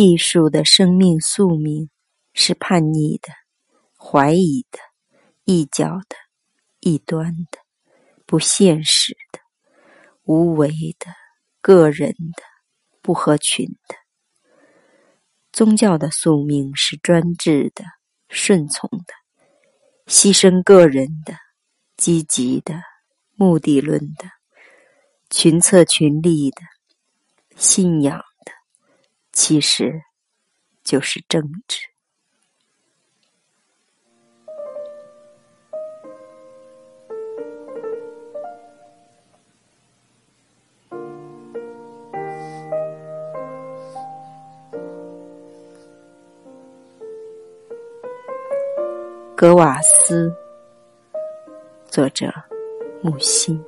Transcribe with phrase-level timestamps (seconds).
[0.00, 1.90] 艺术的生命宿命
[2.32, 3.32] 是叛逆的、
[3.98, 4.78] 怀疑的、
[5.44, 6.14] 异教的、
[6.78, 7.58] 异端的、
[8.24, 9.40] 不现实的、
[10.22, 10.68] 无为
[11.00, 11.10] 的、
[11.60, 12.44] 个人的、
[13.02, 13.96] 不合群的。
[15.50, 17.82] 宗教的宿命是专制的、
[18.28, 19.12] 顺从的、
[20.06, 21.34] 牺牲个人的、
[21.96, 22.82] 积极的、
[23.34, 24.30] 目的论的、
[25.28, 26.62] 群策群力的、
[27.56, 28.27] 信仰。
[29.40, 30.02] 其实，
[30.82, 31.78] 就是政治。
[49.36, 50.34] 格瓦斯，
[51.86, 52.26] 作者
[53.00, 53.64] 木心。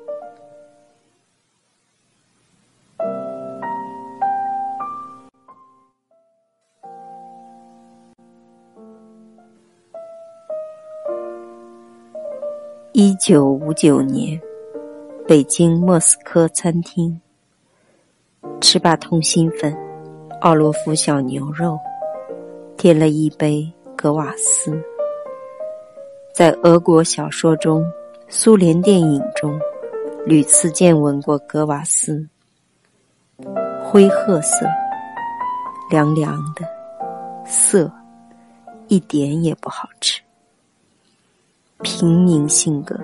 [12.93, 14.38] 一九五九年，
[15.24, 17.21] 北京莫斯科餐厅，
[18.60, 19.73] 吃罢通心粉、
[20.41, 21.79] 奥洛夫小牛肉，
[22.77, 23.65] 添了一杯
[23.97, 24.77] 格瓦斯。
[26.35, 27.85] 在俄国小说中、
[28.29, 29.57] 苏联电影中，
[30.27, 32.27] 屡次见闻过格瓦斯。
[33.85, 34.66] 灰褐色，
[35.88, 36.66] 凉凉的，
[37.47, 37.88] 涩，
[38.88, 40.21] 一点也不好吃。
[41.82, 42.95] 平民性格，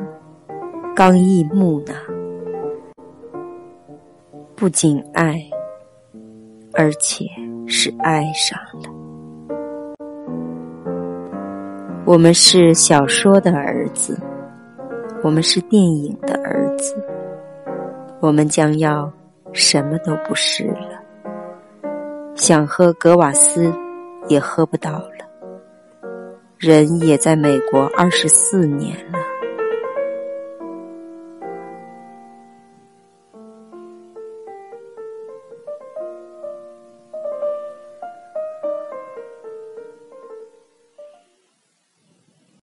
[0.94, 1.94] 刚毅木讷，
[4.54, 5.34] 不仅爱，
[6.74, 7.24] 而且
[7.66, 8.90] 是爱上了。
[12.04, 14.20] 我们是小说的儿子，
[15.22, 16.94] 我们是电影的儿子，
[18.20, 19.10] 我们将要
[19.54, 21.02] 什么都不是了。
[22.34, 23.72] 想喝格瓦斯，
[24.28, 25.25] 也喝不到了。
[26.66, 29.15] 人也在美国二十四年了。